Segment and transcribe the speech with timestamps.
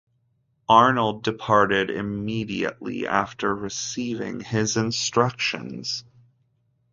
[0.67, 6.03] Arnold departed immediately after receiving his instructions.